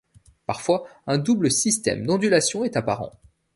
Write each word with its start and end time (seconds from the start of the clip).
Parfois, 0.47 0.87
un 1.05 1.19
double 1.19 1.51
système 1.51 2.07
d'ondulations 2.07 2.63
est 2.63 2.75
apparent. 2.75 3.13